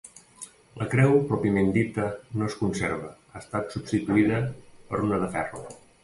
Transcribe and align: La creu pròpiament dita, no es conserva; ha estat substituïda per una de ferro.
La 0.81 0.85
creu 0.91 1.11
pròpiament 1.31 1.67
dita, 1.75 2.05
no 2.41 2.47
es 2.51 2.55
conserva; 2.61 3.11
ha 3.33 3.41
estat 3.41 3.75
substituïda 3.75 4.39
per 4.89 5.03
una 5.09 5.21
de 5.25 5.29
ferro. 5.37 5.63